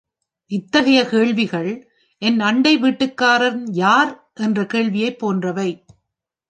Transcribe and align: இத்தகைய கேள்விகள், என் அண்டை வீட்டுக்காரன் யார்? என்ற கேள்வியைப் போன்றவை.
இத்தகைய 0.51 1.05
கேள்விகள், 1.05 1.91
என் 2.21 2.39
அண்டை 2.39 2.77
வீட்டுக்காரன் 2.77 3.61
யார்? 3.65 4.31
என்ற 4.33 4.65
கேள்வியைப் 4.65 5.19
போன்றவை. 5.19 5.85